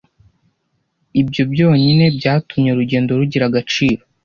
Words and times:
Ibyo 1.21 1.43
byonyine 1.51 2.05
byatumye 2.17 2.69
urugendo 2.71 3.11
rugira 3.19 3.43
agaciro. 3.49 4.01